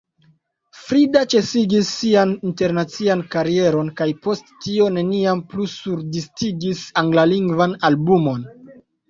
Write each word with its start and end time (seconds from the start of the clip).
Frida 0.83 1.19
ĉesigis 1.33 1.91
sian 1.97 2.33
internacian 2.51 3.21
karieron 3.35 3.91
kaj 4.01 4.09
post 4.25 4.49
tio 4.65 4.89
neniam 4.97 5.45
plu 5.53 5.67
surdiskigis 5.75 6.83
anglalingvan 7.05 7.79
albumon. 7.93 8.51